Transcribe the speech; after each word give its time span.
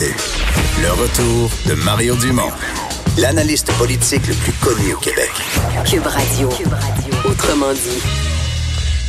Le 0.00 0.92
retour 0.92 1.50
de 1.68 1.74
Mario 1.84 2.16
Dumont, 2.16 2.50
l'analyste 3.18 3.70
politique 3.76 4.26
le 4.28 4.34
plus 4.34 4.52
connu 4.52 4.94
au 4.94 4.96
Québec. 4.96 5.30
Cube 5.84 6.06
Radio. 6.06 6.48
Autrement 7.28 7.74
dit. 7.74 8.02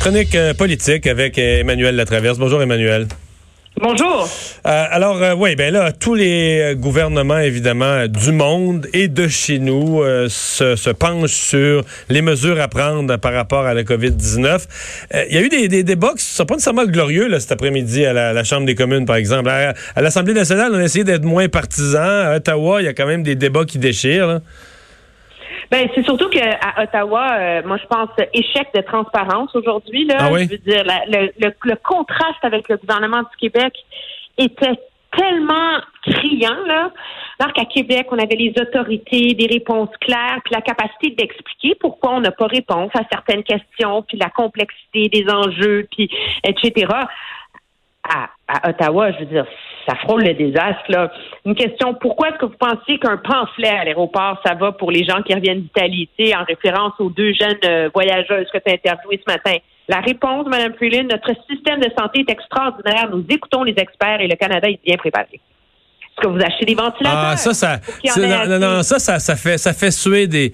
Chronique 0.00 0.34
euh, 0.34 0.52
politique 0.52 1.06
avec 1.06 1.38
Emmanuel 1.38 1.96
Latraverse. 1.96 2.36
Bonjour 2.36 2.60
Emmanuel. 2.60 3.08
Bonjour. 3.82 4.28
Euh, 4.64 4.84
alors, 4.92 5.20
euh, 5.20 5.34
oui, 5.34 5.56
ben 5.56 5.72
là, 5.72 5.90
tous 5.90 6.14
les 6.14 6.74
gouvernements, 6.76 7.40
évidemment, 7.40 8.06
du 8.06 8.30
monde 8.30 8.86
et 8.92 9.08
de 9.08 9.26
chez 9.26 9.58
nous 9.58 10.02
euh, 10.02 10.28
se, 10.28 10.90
penchent 10.90 11.32
sur 11.32 11.84
les 12.08 12.22
mesures 12.22 12.60
à 12.60 12.68
prendre 12.68 13.16
par 13.16 13.32
rapport 13.32 13.64
à 13.64 13.74
la 13.74 13.82
COVID-19. 13.82 14.60
Il 15.28 15.34
y 15.34 15.36
a 15.36 15.40
eu 15.40 15.48
des, 15.48 15.66
des 15.66 15.82
débats 15.82 16.10
qui 16.10 16.14
ne 16.14 16.20
sont 16.20 16.46
pas 16.46 16.54
nécessairement 16.54 16.84
glorieux 16.84 17.26
là, 17.26 17.40
cet 17.40 17.50
après-midi 17.50 18.04
à 18.04 18.12
la, 18.12 18.44
Chambre 18.44 18.66
des 18.66 18.76
communes, 18.76 19.04
par 19.04 19.16
exemple. 19.16 19.50
À, 19.50 19.74
l'Assemblée 20.00 20.34
nationale, 20.34 20.70
on 20.72 20.78
a 20.78 20.84
essayé 20.84 21.02
d'être 21.02 21.24
moins 21.24 21.48
partisans. 21.48 22.26
À 22.26 22.36
Ottawa, 22.36 22.82
il 22.82 22.84
y 22.84 22.88
a 22.88 22.94
quand 22.94 23.06
même 23.06 23.24
des 23.24 23.34
débats 23.34 23.64
qui 23.64 23.78
déchirent. 23.78 24.42
Ben, 25.72 25.88
c'est 25.94 26.04
surtout 26.04 26.28
qu'à 26.28 26.58
Ottawa, 26.76 27.32
euh, 27.32 27.62
moi, 27.64 27.78
je 27.78 27.86
pense 27.86 28.10
échec 28.34 28.68
de 28.74 28.82
transparence 28.82 29.56
aujourd'hui. 29.56 30.04
Là, 30.04 30.16
ah 30.20 30.28
oui? 30.30 30.44
je 30.44 30.50
veux 30.50 30.58
dire, 30.58 30.84
la, 30.84 31.06
le, 31.06 31.32
le, 31.38 31.50
le, 31.64 31.76
contraste 31.76 32.42
avec 32.42 32.68
le 32.68 32.76
gouvernement 32.76 33.22
du 33.22 33.36
Québec 33.40 33.72
était 34.36 34.78
tellement 35.16 35.78
criant 36.02 36.62
là. 36.66 36.90
Alors 37.38 37.54
qu'à 37.54 37.64
Québec, 37.64 38.06
on 38.10 38.18
avait 38.18 38.36
les 38.36 38.52
autorités, 38.60 39.32
des 39.32 39.46
réponses 39.46 39.88
claires, 40.02 40.40
puis 40.44 40.54
la 40.54 40.60
capacité 40.60 41.08
d'expliquer 41.16 41.74
pourquoi 41.80 42.16
on 42.16 42.20
n'a 42.20 42.32
pas 42.32 42.48
réponse 42.48 42.90
à 42.94 43.04
certaines 43.10 43.42
questions, 43.42 44.02
puis 44.02 44.18
la 44.18 44.28
complexité 44.28 45.08
des 45.08 45.24
enjeux, 45.32 45.88
puis 45.90 46.10
etc. 46.44 46.86
À, 48.04 48.28
à 48.52 48.68
Ottawa, 48.70 49.12
je 49.12 49.20
veux 49.20 49.26
dire, 49.26 49.46
ça 49.88 49.94
frôle 49.96 50.22
le 50.22 50.34
désastre. 50.34 50.84
Là. 50.88 51.10
Une 51.44 51.54
question, 51.54 51.94
pourquoi 51.94 52.28
est-ce 52.28 52.38
que 52.38 52.46
vous 52.46 52.58
pensez 52.58 52.98
qu'un 52.98 53.16
pamphlet 53.16 53.68
à 53.68 53.84
l'aéroport, 53.84 54.40
ça 54.44 54.54
va 54.54 54.72
pour 54.72 54.90
les 54.90 55.04
gens 55.04 55.22
qui 55.22 55.34
reviennent 55.34 55.62
d'Italie, 55.62 56.08
en 56.38 56.44
référence 56.44 56.92
aux 56.98 57.10
deux 57.10 57.32
jeunes 57.32 57.58
euh, 57.64 57.90
voyageuses 57.92 58.46
que 58.52 58.58
tu 58.58 58.70
as 58.70 58.74
interviewées 58.74 59.20
ce 59.26 59.32
matin? 59.32 59.56
La 59.88 60.00
réponse, 60.00 60.46
Mme 60.46 60.74
Freeland, 60.74 61.08
notre 61.10 61.32
système 61.50 61.80
de 61.80 61.90
santé 61.98 62.20
est 62.20 62.30
extraordinaire. 62.30 63.08
Nous 63.10 63.24
écoutons 63.28 63.64
les 63.64 63.74
experts 63.76 64.20
et 64.20 64.28
le 64.28 64.36
Canada 64.36 64.68
est 64.68 64.80
bien 64.84 64.96
préparé. 64.96 65.26
Est-ce 65.32 66.22
que 66.22 66.28
vous 66.28 66.40
achetez 66.40 66.66
des 66.66 66.74
ventilateurs? 66.74 67.30
Ah, 67.32 67.36
ça, 67.36 67.52
ça, 67.52 67.78
non, 68.16 68.46
non, 68.46 68.58
non, 68.58 68.82
ça, 68.82 68.98
ça, 68.98 69.18
ça 69.18 69.34
fait, 69.34 69.58
ça 69.58 69.72
fait 69.72 69.90
suer 69.90 70.28
des, 70.28 70.52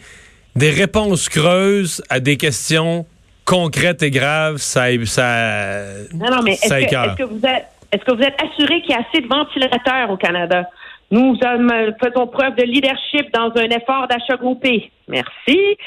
des 0.57 0.71
réponses 0.71 1.29
creuses 1.29 2.03
à 2.09 2.21
des 2.21 2.37
questions 2.37 3.05
concrètes 3.45 4.03
et 4.03 4.11
graves. 4.11 4.57
Ça, 4.57 4.87
ça, 5.05 5.83
non, 6.15 6.31
non, 6.31 6.43
mais 6.43 6.53
est-ce 6.53 6.69
que, 6.69 6.75
est 6.85 7.19
que 7.19 7.25
vous 7.25 7.45
êtes 7.45 7.67
est-ce 7.93 8.05
que 8.05 8.15
vous 8.15 8.23
êtes 8.23 8.41
assuré 8.43 8.83
qu'il 8.83 8.91
y 8.91 8.95
a 8.95 9.01
assez 9.09 9.23
de 9.23 9.29
ventilateurs 9.29 10.11
au 10.11 10.17
Canada? 10.17 10.69
Nous 11.11 11.37
faisons 11.37 12.27
preuve 12.27 12.55
de 12.57 12.65
leadership 12.65 13.33
dans 13.33 13.51
un 13.57 13.69
effort 13.71 14.07
d'achat 14.09 14.37
groupé. 14.37 14.91
Merci. 15.09 15.79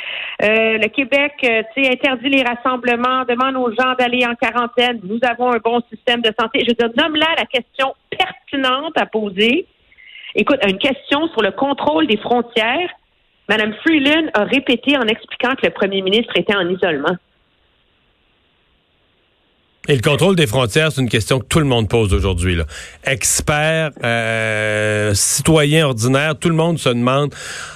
Euh, 0.41 0.79
le 0.79 0.87
Québec 0.87 1.33
euh, 1.43 1.61
interdit 1.77 2.29
les 2.29 2.41
rassemblements, 2.41 3.23
demande 3.25 3.55
aux 3.55 3.71
gens 3.71 3.93
d'aller 3.99 4.25
en 4.25 4.33
quarantaine. 4.33 4.99
Nous 5.03 5.19
avons 5.21 5.53
un 5.53 5.59
bon 5.63 5.79
système 5.91 6.21
de 6.21 6.33
santé. 6.39 6.61
Je 6.61 6.69
veux 6.69 6.73
dire, 6.73 6.89
nomme-là 6.97 7.27
la 7.37 7.45
question 7.45 7.93
pertinente 8.09 8.97
à 8.97 9.05
poser. 9.05 9.67
Écoute, 10.33 10.59
une 10.67 10.79
question 10.79 11.27
sur 11.27 11.43
le 11.43 11.51
contrôle 11.51 12.07
des 12.07 12.17
frontières. 12.17 12.89
Madame 13.47 13.73
Freeland 13.85 14.29
a 14.33 14.45
répété 14.45 14.97
en 14.97 15.03
expliquant 15.03 15.53
que 15.55 15.67
le 15.67 15.71
premier 15.71 16.01
ministre 16.01 16.33
était 16.35 16.55
en 16.55 16.67
isolement. 16.67 17.15
Et 19.91 19.95
le 19.95 20.01
contrôle 20.01 20.37
des 20.37 20.47
frontières, 20.47 20.89
c'est 20.89 21.01
une 21.01 21.09
question 21.09 21.39
que 21.39 21.45
tout 21.49 21.59
le 21.59 21.65
monde 21.65 21.89
pose 21.89 22.13
aujourd'hui. 22.13 22.57
Experts, 23.03 23.91
euh, 24.05 25.13
citoyens 25.13 25.87
ordinaires, 25.87 26.39
tout 26.39 26.47
le 26.47 26.55
monde 26.55 26.79
se 26.79 26.87
demande. 26.87 27.33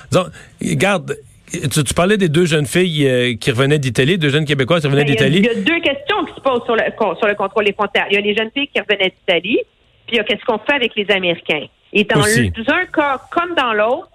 Disons, 0.09 0.27
regarde, 0.61 1.17
tu, 1.51 1.83
tu, 1.83 1.93
parlais 1.93 2.15
des 2.15 2.29
deux 2.29 2.45
jeunes 2.45 2.67
filles 2.67 3.05
euh, 3.05 3.35
qui 3.35 3.51
revenaient 3.51 3.79
d'Italie, 3.79 4.17
deux 4.17 4.29
jeunes 4.29 4.45
Québécois 4.45 4.79
qui 4.79 4.87
revenaient 4.87 5.03
d'Italie. 5.03 5.39
Il 5.39 5.45
y 5.45 5.49
a 5.49 5.55
deux 5.55 5.81
questions 5.81 6.23
qui 6.23 6.35
se 6.35 6.39
posent 6.39 6.63
sur 6.63 6.77
le, 6.77 6.83
sur 7.17 7.27
le 7.27 7.35
contrôle 7.35 7.65
des 7.65 7.73
frontières. 7.73 8.05
Il 8.09 8.15
y 8.15 8.17
a 8.17 8.21
les 8.21 8.33
jeunes 8.33 8.51
filles 8.55 8.69
qui 8.73 8.79
revenaient 8.79 9.13
d'Italie, 9.19 9.59
puis 10.07 10.15
il 10.15 10.15
y 10.15 10.19
a 10.19 10.23
qu'est-ce 10.23 10.45
qu'on 10.45 10.59
fait 10.59 10.75
avec 10.75 10.95
les 10.95 11.11
Américains. 11.11 11.65
Et 11.91 12.05
dans 12.05 12.21
un 12.21 12.85
cas 12.93 13.19
comme 13.29 13.55
dans 13.55 13.73
l'autre, 13.73 14.09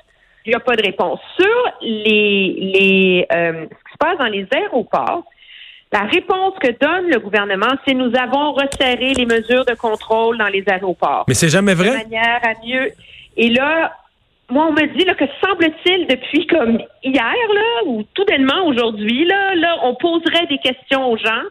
il 0.47 0.49
n'y 0.49 0.55
a 0.55 0.61
pas 0.61 0.75
de 0.75 0.83
réponse. 0.83 1.21
Sur 1.39 1.73
les, 1.83 2.55
les 2.57 3.27
euh, 3.31 3.67
ce 3.67 3.69
qui 3.69 3.93
se 3.93 3.99
passe 3.99 4.17
dans 4.19 4.33
les 4.33 4.47
aéroports, 4.53 5.25
la 5.93 6.03
réponse 6.03 6.55
que 6.61 6.69
donne 6.81 7.11
le 7.11 7.19
gouvernement, 7.19 7.75
c'est 7.87 7.95
nous 7.95 8.13
avons 8.17 8.53
resserré 8.53 9.13
les 9.15 9.27
mesures 9.27 9.65
de 9.65 9.75
contrôle 9.75 10.39
dans 10.39 10.47
les 10.47 10.63
aéroports. 10.69 11.25
Mais 11.27 11.35
c'est 11.35 11.49
jamais 11.49 11.75
vrai? 11.75 11.91
De 11.91 12.11
manière 12.11 12.41
à 12.43 12.55
mieux. 12.65 12.93
Et 13.37 13.51
là, 13.51 13.93
moi, 14.51 14.67
on 14.69 14.73
me 14.73 14.87
dit 14.97 15.05
là, 15.05 15.15
que 15.15 15.25
semble-t-il 15.45 16.07
depuis 16.07 16.47
comme 16.47 16.79
hier, 17.03 17.23
là, 17.55 17.85
ou 17.87 18.05
tout 18.15 18.25
dernièrement 18.25 18.67
aujourd'hui, 18.67 19.25
là, 19.25 19.55
là, 19.55 19.77
on 19.85 19.95
poserait 19.95 20.47
des 20.47 20.59
questions 20.59 21.11
aux 21.11 21.17
gens 21.17 21.43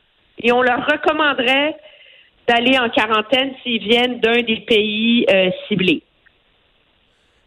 et 0.41 0.51
on 0.51 0.61
leur 0.61 0.85
recommanderait 0.85 1.75
d'aller 2.47 2.78
en 2.78 2.89
quarantaine 2.89 3.51
s'ils 3.61 3.83
viennent 3.83 4.19
d'un 4.19 4.41
des 4.41 4.63
pays 4.67 5.25
euh, 5.29 5.49
ciblés. 5.67 6.01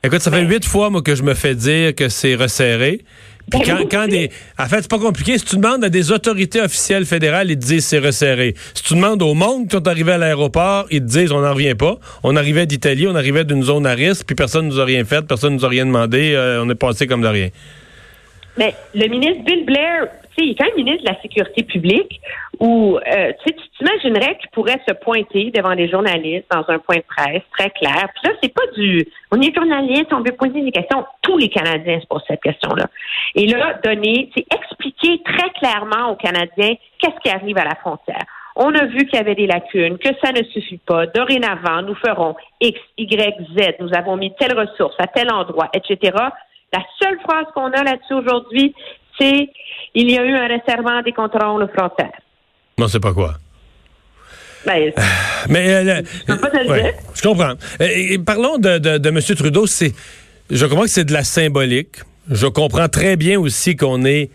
Écoute, 0.05 0.21
ça 0.21 0.33
fait 0.33 0.43
huit 0.43 0.65
fois 0.65 0.91
moi, 0.91 1.01
que 1.01 1.15
je 1.15 1.23
me 1.23 1.35
fais 1.35 1.55
dire 1.55 1.95
que 1.95 2.09
c'est 2.09 2.35
resserré. 2.35 3.03
Puis 3.51 3.61
quand, 3.91 4.09
des. 4.09 4.31
En 4.59 4.67
fait, 4.67 4.83
c'est 4.83 4.91
pas 4.91 4.99
compliqué. 4.99 5.37
Si 5.39 5.45
tu 5.45 5.57
demandes 5.57 5.85
à 5.85 5.89
des 5.89 6.11
autorités 6.13 6.61
officielles 6.61 7.05
fédérales, 7.05 7.51
ils 7.51 7.59
te 7.59 7.67
disent 7.67 7.87
c'est 7.87 7.99
resserré. 7.99 8.55
Si 8.75 8.83
tu 8.83 8.95
demandes 8.95 9.23
au 9.23 9.35
monde 9.35 9.69
qui 9.69 9.77
sont 9.77 9.87
arrivés 9.89 10.13
à 10.13 10.19
l'aéroport, 10.19 10.87
ils 10.91 11.01
te 11.01 11.07
disent 11.07 11.33
on 11.33 11.41
n'en 11.41 11.53
revient 11.53 11.75
pas. 11.75 11.99
On 12.23 12.37
arrivait 12.37 12.67
d'Italie, 12.67 13.07
on 13.09 13.15
arrivait 13.15 13.45
d'une 13.45 13.63
zone 13.63 13.87
à 13.87 13.95
risque, 13.95 14.27
puis 14.27 14.35
personne 14.35 14.69
nous 14.69 14.81
a 14.81 14.85
rien 14.85 15.05
fait, 15.05 15.27
personne 15.27 15.55
nous 15.55 15.65
a 15.65 15.69
rien 15.69 15.87
demandé. 15.87 16.33
Euh, 16.35 16.63
on 16.65 16.71
est 16.71 16.75
passé 16.75 17.07
comme 17.07 17.23
de 17.23 17.29
rien. 17.29 17.49
Mais 18.57 18.75
le 18.95 19.09
ministre 19.09 19.45
Bill 19.45 19.65
Blair, 19.65 20.09
tu 20.37 20.45
sais, 20.45 20.47
il 20.47 20.51
est 20.53 20.55
quand 20.55 20.67
même 20.67 20.77
ministre 20.77 21.05
de 21.05 21.11
la 21.11 21.21
Sécurité 21.23 21.63
publique 21.63 22.21
où, 22.61 22.99
euh, 22.99 23.33
tu 23.45 23.55
t'imaginerais 23.83 24.37
qu'il 24.39 24.51
pourrait 24.51 24.81
se 24.87 24.95
pointer 24.95 25.51
devant 25.51 25.73
les 25.73 25.89
journalistes 25.89 26.47
dans 26.51 26.65
un 26.69 26.79
point 26.79 26.97
de 26.97 27.05
presse 27.09 27.43
très 27.57 27.71
clair. 27.71 28.09
Puis 28.15 28.31
là, 28.31 28.37
c'est 28.43 28.53
pas 28.53 28.67
du, 28.77 29.07
on 29.31 29.41
est 29.41 29.55
journaliste, 29.55 30.13
on 30.13 30.21
veut 30.21 30.33
poser 30.33 30.63
des 30.63 30.71
questions. 30.71 31.05
Tous 31.23 31.39
les 31.39 31.49
Canadiens 31.49 32.01
se 32.01 32.07
posent 32.07 32.25
cette 32.27 32.43
question-là. 32.43 32.87
Et 33.35 33.47
là, 33.47 33.79
donner, 33.85 34.31
c'est 34.35 34.47
expliquer 34.55 35.23
très 35.25 35.51
clairement 35.51 36.11
aux 36.11 36.17
Canadiens 36.17 36.75
qu'est-ce 36.99 37.21
qui 37.23 37.31
arrive 37.31 37.59
à 37.59 37.65
la 37.65 37.75
frontière. 37.77 38.25
On 38.55 38.75
a 38.75 38.85
vu 38.85 39.07
qu'il 39.07 39.15
y 39.15 39.19
avait 39.19 39.35
des 39.35 39.47
lacunes, 39.47 39.97
que 39.99 40.11
ça 40.23 40.31
ne 40.33 40.43
suffit 40.45 40.79
pas. 40.79 41.07
Dorénavant, 41.07 41.83
nous 41.83 41.95
ferons 41.95 42.37
X, 42.61 42.79
Y, 42.99 43.35
Z. 43.57 43.77
Nous 43.81 43.95
avons 43.95 44.17
mis 44.17 44.35
telle 44.39 44.59
ressource 44.59 44.95
à 44.99 45.07
tel 45.07 45.33
endroit, 45.33 45.71
etc. 45.73 46.13
La 46.73 46.83
seule 47.01 47.19
phrase 47.21 47.47
qu'on 47.55 47.73
a 47.73 47.83
là-dessus 47.83 48.13
aujourd'hui, 48.13 48.75
c'est 49.19 49.49
il 49.95 50.11
y 50.11 50.19
a 50.19 50.25
eu 50.25 50.35
un 50.35 50.49
resserrement 50.49 51.01
des 51.01 51.13
contrôles 51.13 51.67
frontières. 51.75 52.21
Non, 52.79 52.89
c'est 52.89 53.01
pas 53.01 53.15
quoi. 53.15 53.35
Ben, 54.67 54.93
Mais 55.49 55.73
euh, 55.73 56.03
je, 56.29 56.35
pas 56.35 56.51
te 56.51 56.69
ouais, 56.69 56.95
je 57.15 57.23
comprends. 57.23 57.55
Et, 57.81 58.15
et 58.15 58.19
parlons 58.19 58.59
de, 58.59 58.79
de, 58.79 58.99
de 58.99 59.09
M. 59.09 59.21
Trudeau. 59.21 59.67
C'est, 59.67 59.93
je 60.51 60.67
comprends 60.67 60.85
que 60.85 60.91
c'est 60.91 61.05
de 61.05 61.13
la 61.13 61.25
symbolique. 61.25 61.97
Je 62.31 62.47
comprends 62.47 62.89
très 62.89 63.17
bien 63.17 63.41
aussi 63.41 63.75
qu'on 63.77 64.05
est 64.05 64.31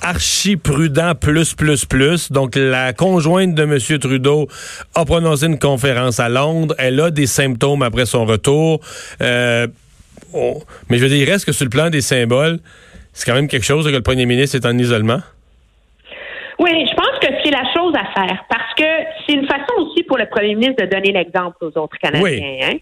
archi 0.00 0.56
prudent 0.56 1.14
plus 1.14 1.54
plus 1.54 1.84
plus. 1.86 2.30
Donc 2.30 2.56
la 2.56 2.92
conjointe 2.92 3.54
de 3.54 3.62
M. 3.62 3.78
Trudeau 3.98 4.48
a 4.94 5.04
prononcé 5.04 5.46
une 5.46 5.58
conférence 5.58 6.20
à 6.20 6.28
Londres. 6.28 6.74
Elle 6.78 7.00
a 7.00 7.10
des 7.10 7.26
symptômes 7.26 7.82
après 7.82 8.06
son 8.06 8.26
retour. 8.26 8.80
Euh, 9.22 9.66
oh. 10.32 10.62
Mais 10.88 10.98
je 10.98 11.04
veux 11.04 11.08
dire, 11.08 11.26
il 11.26 11.30
reste 11.30 11.46
que 11.46 11.52
sur 11.52 11.64
le 11.64 11.70
plan 11.70 11.90
des 11.90 12.02
symboles, 12.02 12.60
c'est 13.12 13.24
quand 13.24 13.34
même 13.34 13.48
quelque 13.48 13.64
chose 13.64 13.86
que 13.86 13.90
le 13.90 14.02
premier 14.02 14.26
ministre 14.26 14.56
est 14.56 14.66
en 14.66 14.76
isolement? 14.76 15.22
Oui, 16.58 16.70
je 16.88 16.94
pense 16.94 17.13
chose 17.94 18.00
à 18.00 18.20
faire 18.20 18.44
parce 18.48 18.74
que 18.74 18.84
c'est 19.26 19.34
une 19.34 19.46
façon 19.46 19.74
aussi 19.78 20.02
pour 20.04 20.18
le 20.18 20.26
premier 20.26 20.54
ministre 20.54 20.84
de 20.84 20.90
donner 20.90 21.12
l'exemple 21.12 21.56
aux 21.62 21.78
autres 21.78 21.96
Canadiens. 21.98 22.22
Oui. 22.22 22.42
Hein? 22.62 22.76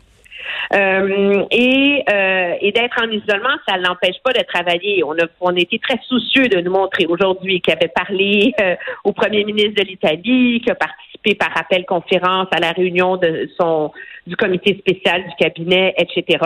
Euh, 0.74 1.44
et, 1.50 2.02
euh, 2.10 2.54
et 2.60 2.72
d'être 2.72 3.00
en 3.00 3.08
isolement, 3.08 3.56
ça 3.68 3.78
ne 3.78 3.86
l'empêche 3.86 4.16
pas 4.24 4.32
de 4.32 4.42
travailler. 4.42 5.04
On 5.04 5.12
a, 5.12 5.26
on 5.40 5.54
a 5.54 5.58
été 5.58 5.78
très 5.78 5.98
soucieux 6.08 6.48
de 6.48 6.60
nous 6.60 6.72
montrer 6.72 7.06
aujourd'hui 7.06 7.60
qu'il 7.60 7.72
avait 7.72 7.92
parlé 7.94 8.52
euh, 8.60 8.74
au 9.04 9.12
premier 9.12 9.44
ministre 9.44 9.74
de 9.82 9.88
l'Italie, 9.88 10.60
qu'il 10.60 10.72
a 10.72 10.74
participé 10.74 11.34
par 11.34 11.56
appel 11.56 11.84
conférence 11.84 12.48
à 12.50 12.58
la 12.58 12.72
réunion 12.72 13.16
de 13.16 13.48
son 13.58 13.92
du 14.26 14.36
comité 14.36 14.76
spécial 14.78 15.24
du 15.24 15.34
cabinet, 15.36 15.94
etc. 15.98 16.38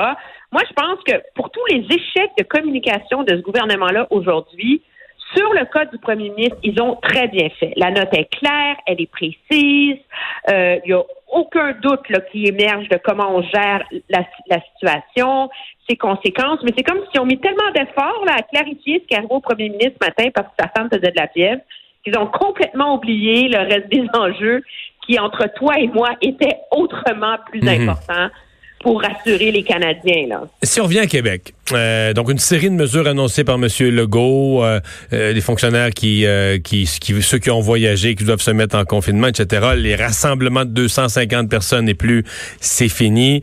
Moi, 0.50 0.62
je 0.66 0.72
pense 0.74 0.98
que 1.04 1.12
pour 1.34 1.50
tous 1.50 1.64
les 1.70 1.84
échecs 1.84 2.32
de 2.38 2.44
communication 2.44 3.22
de 3.22 3.36
ce 3.36 3.42
gouvernement-là 3.42 4.06
aujourd'hui, 4.10 4.82
sur 5.34 5.52
le 5.54 5.64
cas 5.66 5.84
du 5.86 5.98
premier 5.98 6.30
ministre, 6.30 6.56
ils 6.62 6.80
ont 6.80 6.96
très 6.96 7.28
bien 7.28 7.48
fait. 7.58 7.72
La 7.76 7.90
note 7.90 8.12
est 8.12 8.28
claire, 8.38 8.76
elle 8.86 9.00
est 9.00 9.10
précise. 9.10 9.98
Euh, 10.50 10.78
il 10.84 10.88
n'y 10.88 10.92
a 10.92 11.02
aucun 11.32 11.72
doute 11.82 12.08
là, 12.08 12.20
qui 12.30 12.46
émerge 12.46 12.88
de 12.88 12.98
comment 13.02 13.34
on 13.36 13.42
gère 13.42 13.82
la, 14.08 14.20
la 14.48 14.60
situation, 14.72 15.50
ses 15.88 15.96
conséquences. 15.96 16.60
Mais 16.62 16.70
c'est 16.76 16.84
comme 16.84 17.00
si 17.12 17.18
on 17.18 17.24
mis 17.26 17.38
tellement 17.40 17.70
d'efforts 17.74 18.24
à 18.28 18.42
clarifier 18.42 19.00
ce 19.02 19.06
qu'arrive 19.08 19.30
au 19.30 19.40
premier 19.40 19.68
ministre 19.70 19.96
ce 20.00 20.06
matin 20.06 20.30
parce 20.34 20.48
que 20.48 20.54
sa 20.60 20.68
femme 20.68 20.88
faisait 20.92 21.10
de 21.10 21.16
la 21.20 21.28
fièvre, 21.28 21.60
qu'ils 22.04 22.16
ont 22.18 22.26
complètement 22.28 22.94
oublié 22.94 23.48
le 23.48 23.58
reste 23.58 23.88
des 23.88 24.04
enjeux 24.14 24.62
qui, 25.06 25.18
entre 25.18 25.46
toi 25.54 25.74
et 25.78 25.88
moi, 25.88 26.10
étaient 26.22 26.56
autrement 26.70 27.36
plus 27.50 27.60
Mhm. 27.62 27.88
importants. 27.88 28.28
Pour 28.80 29.02
rassurer 29.02 29.50
les 29.50 29.62
Canadiens. 29.62 30.26
Là. 30.28 30.44
Si 30.62 30.80
on 30.80 30.84
revient 30.84 31.00
à 31.00 31.06
Québec, 31.06 31.54
euh, 31.72 32.12
donc 32.12 32.30
une 32.30 32.38
série 32.38 32.70
de 32.70 32.74
mesures 32.74 33.06
annoncées 33.08 33.42
par 33.42 33.56
M. 33.56 33.66
Legault, 33.80 34.62
euh, 34.62 34.80
euh, 35.12 35.32
les 35.32 35.40
fonctionnaires 35.40 35.90
qui, 35.90 36.24
qui, 36.62 36.88
qui, 37.00 37.22
ceux 37.22 37.38
qui 37.38 37.50
ont 37.50 37.60
voyagé, 37.60 38.14
qui 38.14 38.24
doivent 38.24 38.40
se 38.40 38.50
mettre 38.50 38.76
en 38.76 38.84
confinement, 38.84 39.28
etc. 39.28 39.68
Les 39.76 39.96
rassemblements 39.96 40.64
de 40.64 40.70
250 40.70 41.48
personnes 41.48 41.88
et 41.88 41.94
plus, 41.94 42.24
c'est 42.60 42.88
fini. 42.88 43.42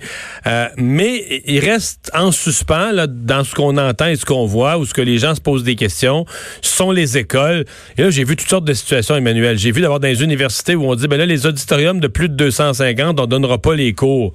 mais 0.78 1.42
il 1.46 1.60
reste 1.60 2.12
en 2.14 2.32
suspens 2.32 2.92
là, 2.92 3.08
dans 3.08 3.44
ce 3.44 3.54
qu'on 3.56 3.78
entend 3.78 4.08
et 4.08 4.16
ce 4.16 4.26
qu'on 4.26 4.46
voit, 4.46 4.78
ou 4.78 4.86
ce 4.86 4.94
que 4.94 5.02
les 5.02 5.18
gens 5.18 5.36
se 5.36 5.42
posent 5.42 5.64
des 5.64 5.76
questions, 5.76 6.26
sont 6.62 6.92
les 6.92 7.18
écoles. 7.18 7.66
Et 7.98 8.04
là, 8.04 8.10
j'ai 8.12 8.24
vu 8.24 8.36
toutes 8.36 8.50
sortes 8.50 8.66
de 8.66 8.74
situations, 8.74 9.16
Emmanuel. 9.16 9.58
J'ai 9.58 9.72
vu 9.72 9.82
d'abord 9.82 10.00
dans 10.00 10.14
universités 10.14 10.76
où 10.76 10.86
on 10.86 10.96
dit, 10.96 11.08
ben 11.08 11.18
là, 11.18 11.26
les 11.26 11.46
auditoriums 11.46 12.00
de 12.00 12.08
plus 12.08 12.30
de 12.30 12.36
250, 12.36 13.20
on 13.20 13.26
donnera 13.26 13.58
pas 13.58 13.76
les 13.76 13.94
cours. 13.94 14.34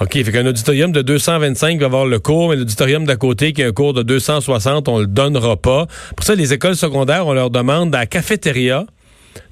OK, 0.00 0.12
fait 0.12 0.30
qu'un 0.30 0.46
auditorium 0.46 0.92
de 0.92 1.02
225 1.02 1.80
va 1.80 1.86
avoir 1.86 2.06
le 2.06 2.20
cours, 2.20 2.50
mais 2.50 2.56
l'auditorium 2.56 3.04
d'à 3.04 3.16
côté 3.16 3.52
qui 3.52 3.64
a 3.64 3.66
un 3.66 3.72
cours 3.72 3.94
de 3.94 4.02
260, 4.02 4.88
on 4.88 5.00
le 5.00 5.08
donnera 5.08 5.56
pas. 5.56 5.86
Pour 6.14 6.24
ça, 6.24 6.36
les 6.36 6.52
écoles 6.52 6.76
secondaires, 6.76 7.26
on 7.26 7.32
leur 7.32 7.50
demande 7.50 7.92
à 7.96 8.06
cafétéria 8.06 8.86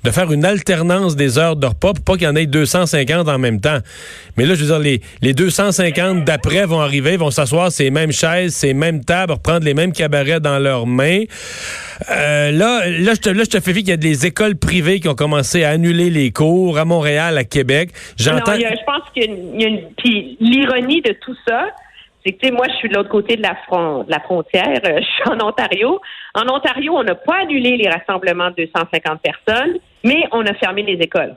de 0.04 0.10
faire 0.10 0.32
une 0.32 0.44
alternance 0.44 1.16
des 1.16 1.38
heures 1.38 1.56
de 1.56 1.66
repas 1.66 1.92
pour 1.94 2.04
pas 2.04 2.14
qu'il 2.14 2.24
y 2.24 2.28
en 2.28 2.36
ait 2.36 2.46
250 2.46 3.28
en 3.28 3.38
même 3.38 3.60
temps. 3.60 3.78
Mais 4.36 4.44
là, 4.44 4.54
je 4.54 4.60
veux 4.60 4.66
dire, 4.66 4.78
les, 4.78 5.00
les 5.22 5.32
250 5.32 6.24
d'après 6.24 6.66
vont 6.66 6.80
arriver, 6.80 7.16
vont 7.16 7.30
s'asseoir 7.30 7.72
ces 7.72 7.90
mêmes 7.90 8.12
chaises, 8.12 8.54
ces 8.54 8.74
mêmes 8.74 9.04
tables, 9.04 9.32
reprendre 9.32 9.64
les 9.64 9.74
mêmes 9.74 9.92
cabarets 9.92 10.40
dans 10.40 10.58
leurs 10.58 10.86
mains. 10.86 11.22
Euh, 12.10 12.52
là, 12.52 12.88
là, 12.88 13.14
je 13.14 13.20
te, 13.20 13.28
là, 13.30 13.44
je 13.44 13.50
te 13.50 13.60
fais 13.60 13.72
vivre 13.72 13.84
qu'il 13.84 13.90
y 13.90 13.92
a 13.92 13.96
des 13.96 14.26
écoles 14.26 14.56
privées 14.56 15.00
qui 15.00 15.08
ont 15.08 15.14
commencé 15.14 15.64
à 15.64 15.70
annuler 15.70 16.10
les 16.10 16.30
cours 16.30 16.78
à 16.78 16.84
Montréal, 16.84 17.38
à 17.38 17.44
Québec. 17.44 17.90
J'entends. 18.16 18.54
Je 18.54 18.84
pense 18.84 19.10
qu'il 19.14 19.24
y 19.58 19.64
a 19.64 19.68
une, 19.68 19.80
puis 19.96 20.36
l'ironie 20.40 21.00
de 21.02 21.12
tout 21.12 21.36
ça, 21.46 21.68
c'est 22.26 22.32
que, 22.32 22.38
tu 22.38 22.49
sais, 22.49 22.52
moi, 22.52 22.67
je 22.69 22.75
suis 22.75 22.88
de 22.88 22.94
l'autre 22.94 23.08
côté 23.08 23.37
de 23.37 23.43
la, 23.43 23.55
front, 23.67 24.02
de 24.02 24.11
la 24.11 24.19
frontière. 24.20 24.81
Euh, 24.84 24.96
je 25.00 25.05
suis 25.05 25.28
en 25.28 25.40
Ontario. 25.46 26.00
En 26.34 26.49
Ontario, 26.49 26.96
on 26.96 27.05
n'a 27.05 27.14
pas 27.14 27.43
annulé 27.43 27.76
les 27.76 27.88
rassemblements 27.88 28.50
de 28.50 28.64
250 28.64 29.20
personnes, 29.20 29.76
mais 30.02 30.25
on 30.32 30.44
a 30.44 30.55
fermé 30.55 30.82
les 30.82 30.94
écoles. 30.94 31.37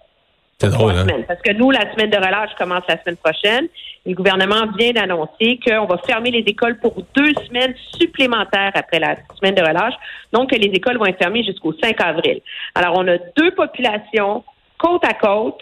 C'est 0.58 0.72
drôle, 0.72 0.92
hein? 0.92 1.06
Parce 1.26 1.42
que 1.42 1.54
nous, 1.54 1.72
la 1.72 1.90
semaine 1.94 2.10
de 2.10 2.18
relâche 2.18 2.50
commence 2.58 2.84
la 2.90 3.02
semaine 3.02 3.16
prochaine. 3.16 3.68
Le 4.06 4.14
gouvernement 4.14 4.66
vient 4.78 4.92
d'annoncer 4.92 5.58
qu'on 5.66 5.86
va 5.86 5.98
fermer 6.00 6.32
les 6.32 6.40
écoles 6.40 6.80
pour 6.80 6.96
deux 7.16 7.34
semaines 7.48 7.74
supplémentaires 7.98 8.72
après 8.74 9.00
la 9.00 9.16
semaine 9.40 9.56
de 9.56 9.62
relâche. 9.62 9.94
Donc, 10.34 10.52
les 10.52 10.68
écoles 10.68 10.98
vont 10.98 11.06
être 11.06 11.18
fermées 11.18 11.46
jusqu'au 11.46 11.74
5 11.82 12.02
avril. 12.02 12.42
Alors, 12.76 12.96
on 12.98 13.08
a 13.08 13.18
deux 13.38 13.52
populations 13.52 14.44
côte 14.78 15.06
à 15.06 15.14
côte 15.14 15.62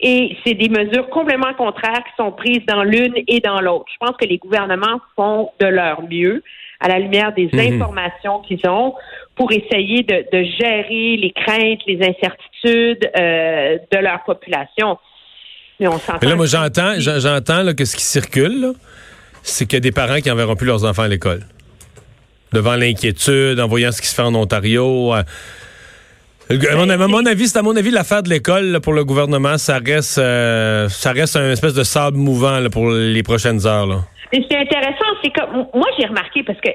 et 0.00 0.36
c'est 0.44 0.54
des 0.54 0.68
mesures 0.68 1.08
complètement 1.10 1.52
contraires 1.54 2.02
qui 2.04 2.12
sont 2.16 2.32
prises 2.32 2.64
dans 2.66 2.82
l'une 2.82 3.14
et 3.28 3.40
dans 3.40 3.60
l'autre. 3.60 3.84
Je 3.92 4.06
pense 4.06 4.16
que 4.16 4.26
les 4.26 4.38
gouvernements 4.38 5.00
font 5.14 5.50
de 5.60 5.66
leur 5.66 6.02
mieux 6.02 6.42
à 6.80 6.88
la 6.88 6.98
lumière 6.98 7.34
des 7.34 7.50
mhm. 7.52 7.74
informations 7.74 8.40
qu'ils 8.40 8.66
ont 8.66 8.94
pour 9.36 9.52
essayer 9.52 10.02
de, 10.02 10.42
gérer 10.58 11.16
les 11.16 11.32
craintes, 11.34 11.80
les 11.86 11.98
incertitudes 12.00 13.10
euh, 13.18 13.78
de 13.92 13.98
leur 13.98 14.24
population. 14.24 14.98
Mais 15.78 15.88
on 15.88 15.98
s'entend. 15.98 16.26
là, 16.26 16.36
moi, 16.36 16.46
j'entends, 16.46 16.94
j'entends 16.98 17.74
que 17.74 17.84
ce 17.84 17.96
qui 17.96 18.02
circule, 18.02 18.72
c'est 19.42 19.66
qu'il 19.66 19.76
y 19.76 19.78
a 19.78 19.80
des 19.80 19.92
parents 19.92 20.20
qui 20.20 20.28
n'enverront 20.28 20.56
plus 20.56 20.66
leurs 20.66 20.84
enfants 20.84 21.02
à 21.02 21.08
l'école. 21.08 21.40
Devant 22.52 22.76
l'inquiétude, 22.76 23.60
en 23.60 23.68
voyant 23.68 23.92
ce 23.92 24.00
qui 24.00 24.08
se 24.08 24.14
fait 24.14 24.22
en 24.22 24.34
Ontario. 24.34 25.14
Euh, 25.14 25.22
à 26.50 27.06
mon, 27.08 27.26
avis, 27.26 27.48
c'est 27.48 27.58
à 27.58 27.62
mon 27.62 27.76
avis 27.76 27.90
l'affaire 27.90 28.22
de 28.22 28.28
l'école 28.28 28.80
pour 28.82 28.92
le 28.92 29.04
gouvernement, 29.04 29.56
ça 29.56 29.78
reste, 29.78 30.18
euh, 30.18 30.88
ça 30.88 31.12
reste 31.12 31.36
un 31.36 31.50
espèce 31.50 31.74
de 31.74 31.84
sable 31.84 32.16
mouvant 32.16 32.58
pour 32.70 32.90
les 32.90 33.22
prochaines 33.22 33.66
heures. 33.66 33.86
Là. 33.86 33.96
Mais 34.32 34.44
c'est 34.50 34.58
intéressant, 34.58 35.06
c'est 35.22 35.30
que 35.30 35.40
moi 35.76 35.86
j'ai 35.98 36.06
remarqué 36.06 36.42
parce 36.42 36.60
que 36.60 36.70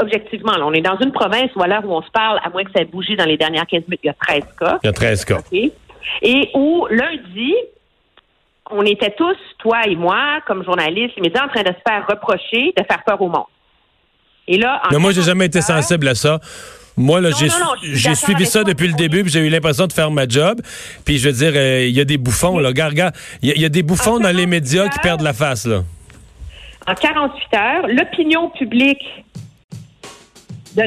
objectivement, 0.00 0.52
on 0.62 0.72
est 0.72 0.80
dans 0.80 0.98
une 0.98 1.12
province 1.12 1.50
où 1.54 1.62
à 1.62 1.66
l'heure 1.66 1.84
où 1.84 1.92
on 1.92 2.02
se 2.02 2.10
parle, 2.10 2.40
à 2.44 2.50
moins 2.50 2.64
que 2.64 2.70
ça 2.72 2.80
ait 2.80 2.86
bougé 2.86 3.16
dans 3.16 3.24
les 3.24 3.36
dernières 3.36 3.66
15 3.66 3.82
minutes, 3.86 4.00
il 4.04 4.06
y 4.06 4.10
a 4.10 4.14
13 4.14 4.42
cas. 4.58 4.78
Il 4.82 4.86
y 4.86 4.90
a 4.90 4.92
13 4.92 5.24
cas. 5.24 5.38
Et 6.22 6.50
où 6.54 6.86
lundi, 6.90 7.54
on 8.70 8.82
était 8.82 9.14
tous, 9.16 9.36
toi 9.58 9.86
et 9.86 9.96
moi, 9.96 10.40
comme 10.46 10.64
journalistes, 10.64 11.14
les 11.16 11.22
médias, 11.22 11.44
en 11.44 11.48
train 11.48 11.62
de 11.62 11.68
se 11.68 11.82
faire 11.86 12.06
reprocher 12.08 12.72
de 12.76 12.84
faire 12.88 13.02
peur 13.04 13.20
au 13.20 13.28
monde. 13.28 13.44
Et 14.48 14.58
là, 14.58 14.80
en 14.84 14.88
Mais 14.92 14.98
moi, 14.98 15.12
j'ai 15.12 15.22
jamais 15.22 15.46
été 15.46 15.60
sensible 15.60 16.08
à 16.08 16.14
ça. 16.14 16.40
Moi, 16.96 17.20
là, 17.20 17.30
j'ai 17.82 18.14
suivi 18.14 18.46
ça 18.46 18.64
depuis 18.64 18.88
le 18.88 18.94
début, 18.94 19.22
puis 19.22 19.30
j'ai 19.30 19.40
eu 19.40 19.50
l'impression 19.50 19.86
de 19.86 19.92
faire 19.92 20.10
ma 20.10 20.26
job. 20.26 20.60
Puis 21.04 21.18
je 21.18 21.28
veux 21.28 21.34
dire, 21.34 21.52
euh, 21.54 21.86
il 21.86 21.94
y 21.94 22.00
a 22.00 22.04
des 22.04 22.16
bouffons, 22.16 22.58
là. 22.58 22.68
Regarde, 22.68 23.12
il 23.42 23.60
y, 23.60 23.64
a 23.64 23.68
des 23.68 23.82
bouffons 23.82 24.18
dans 24.18 24.34
les 24.34 24.46
médias 24.46 24.88
qui 24.88 24.98
perdent 25.00 25.20
la 25.20 25.34
face, 25.34 25.66
là. 25.66 25.82
En 26.86 26.94
48 26.94 27.58
heures, 27.58 27.86
l'opinion 27.88 28.48
publique 28.50 29.02
de, 30.76 30.82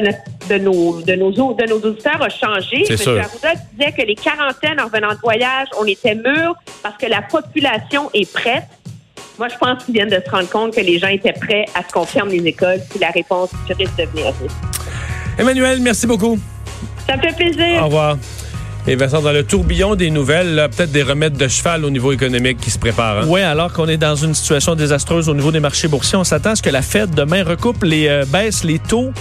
de, 0.48 0.58
nos, 0.58 1.02
de, 1.02 1.14
nos, 1.14 1.30
de 1.54 1.68
nos 1.68 1.80
auditeurs 1.80 2.22
a 2.22 2.28
changé. 2.28 2.84
M. 2.88 2.96
Arruda 3.18 3.54
disait 3.72 3.92
que 3.92 4.02
les 4.06 4.14
quarantaines 4.14 4.80
en 4.80 4.86
revenant 4.86 5.12
de 5.12 5.20
voyage, 5.22 5.68
on 5.78 5.84
était 5.84 6.14
mûrs 6.14 6.54
parce 6.82 6.96
que 6.96 7.06
la 7.06 7.22
population 7.22 8.10
est 8.14 8.32
prête. 8.32 8.64
Moi, 9.38 9.48
je 9.48 9.56
pense 9.56 9.84
qu'ils 9.84 9.94
viennent 9.94 10.10
de 10.10 10.20
se 10.24 10.30
rendre 10.30 10.48
compte 10.48 10.74
que 10.74 10.80
les 10.80 10.98
gens 10.98 11.08
étaient 11.08 11.32
prêts 11.32 11.66
à 11.74 11.82
ce 11.86 11.92
qu'on 11.92 12.04
ferme 12.04 12.30
les 12.30 12.46
écoles 12.46 12.80
si 12.90 12.98
la 12.98 13.10
réponse 13.10 13.50
risque 13.68 13.96
de 13.96 14.04
venir 14.04 14.32
Emmanuel, 15.40 15.80
merci 15.80 16.06
beaucoup. 16.06 16.38
Ça 17.08 17.16
me 17.16 17.22
fait 17.22 17.34
plaisir. 17.34 17.82
Au 17.82 17.86
revoir. 17.86 18.18
Et 18.86 18.96
Vincent, 18.96 19.20
dans 19.20 19.32
le 19.32 19.44
tourbillon 19.44 19.94
des 19.94 20.10
nouvelles, 20.10 20.68
peut-être 20.74 20.90
des 20.90 21.02
remèdes 21.02 21.36
de 21.36 21.48
cheval 21.48 21.84
au 21.84 21.90
niveau 21.90 22.12
économique 22.12 22.58
qui 22.58 22.70
se 22.70 22.78
préparent. 22.78 23.18
Hein? 23.18 23.26
Oui, 23.28 23.40
alors 23.42 23.72
qu'on 23.72 23.88
est 23.88 23.98
dans 23.98 24.14
une 24.14 24.34
situation 24.34 24.74
désastreuse 24.74 25.28
au 25.28 25.34
niveau 25.34 25.52
des 25.52 25.60
marchés 25.60 25.88
boursiers, 25.88 26.16
on 26.18 26.24
s'attend 26.24 26.50
à 26.50 26.56
ce 26.56 26.62
que 26.62 26.70
la 26.70 26.82
Fed 26.82 27.10
demain 27.14 27.44
recoupe 27.44 27.84
les 27.84 28.08
euh, 28.08 28.24
baisse 28.26 28.64
les 28.64 28.78
taux 28.78 29.12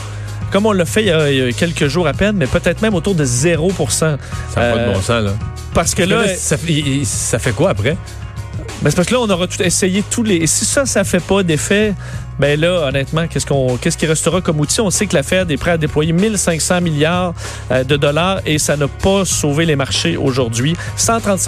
comme 0.52 0.66
on 0.66 0.72
l'a 0.72 0.86
fait 0.86 1.04
il 1.04 1.08
y, 1.08 1.42
a, 1.42 1.52
quelques 1.52 1.88
jours 1.88 2.08
à 2.08 2.14
peine, 2.14 2.36
mais 2.36 2.48
peut-être 2.48 2.82
même 2.82 2.96
autour 2.96 3.16
de 3.16 3.24
0% 3.24 3.88
Ça 3.92 4.18
n'a 4.18 4.18
pas 4.56 4.78
de 4.78 4.94
bon 4.94 4.96
sens, 4.96 5.24
là. 5.24 5.32
Parce 5.74 5.94
que, 5.94 6.04
là, 6.04 6.24
ça, 6.36 6.58
fait 6.58 7.52
quoi 7.52 7.70
après? 7.70 7.96
Ben, 8.82 8.90
c'est 8.90 8.96
parce 8.96 9.08
que 9.10 9.14
là, 9.14 9.20
on 9.20 9.30
aura 9.30 9.48
tout 9.48 9.62
essayé 9.62 10.04
tous 10.10 10.24
les. 10.24 10.36
Et 10.36 10.48
si 10.48 10.64
ça, 10.64 10.86
ça 10.86 11.04
fait 11.04 11.20
pas 11.20 11.44
d'effet, 11.44 11.94
ben 12.40 12.58
là, 12.58 12.88
honnêtement, 12.88 13.28
qu'est-ce 13.28 13.98
qui 13.98 14.06
restera 14.06 14.40
comme 14.40 14.62
outil? 14.62 14.80
On 14.80 14.90
sait 14.90 15.06
que 15.06 15.16
la 15.16 15.24
Fed 15.24 15.52
est 15.52 15.58
prête 15.58 15.74
à 15.74 15.78
déployer 15.78 16.14
1500 16.14 16.80
milliards 16.80 17.34
euh, 17.70 17.84
de 17.84 17.98
dollars 17.98 18.40
et 18.46 18.58
ça 18.58 18.78
n'a 18.78 18.88
pas 18.88 19.26
sauvé 19.26 19.66
les 19.66 19.76
marchés 19.76 20.16
aujourd'hui. 20.16 20.78
135 20.96 21.38